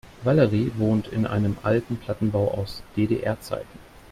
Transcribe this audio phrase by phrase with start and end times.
[0.23, 3.77] Valerie wohnt in einem alten Plattenbau aus DDR-Zeiten.